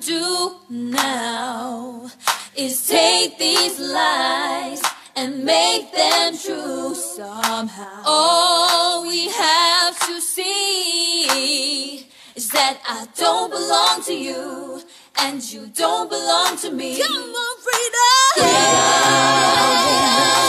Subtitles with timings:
[0.00, 2.10] to do now
[2.56, 4.82] is take these lies
[5.14, 8.02] and make them true somehow.
[8.04, 14.82] All we have to see is that I don't belong to you
[15.18, 17.00] and you don't belong to me.
[17.00, 18.50] Come on, freedom!
[18.50, 20.45] Freedom!